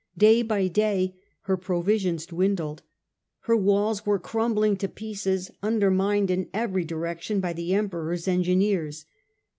[0.17, 2.81] Day by day her provisions dwindled:
[3.41, 9.05] her walls were crumbling to pieces, undermined in every direction by the Emperor's engineers.